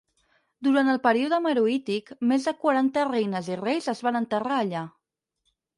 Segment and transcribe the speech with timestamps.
[0.67, 4.87] Durant el període meroític, més de quaranta reines i reis es van enterrar allà.